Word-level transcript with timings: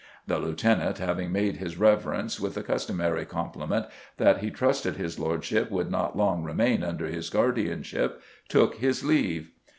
The 0.25 0.39
lieutenant, 0.39 0.97
having 0.97 1.31
made 1.31 1.57
his 1.57 1.77
reverence 1.77 2.39
with 2.39 2.55
the 2.55 2.63
customary 2.63 3.23
compliment 3.23 3.85
that 4.17 4.39
'He 4.39 4.49
trusted 4.49 4.95
his 4.95 5.19
lordship 5.19 5.69
would 5.69 5.91
not 5.91 6.17
long 6.17 6.43
remain 6.43 6.81
under 6.83 7.05
his 7.05 7.29
guardianship,' 7.29 8.19
took 8.49 8.77
his 8.77 9.03
leave.... 9.05 9.51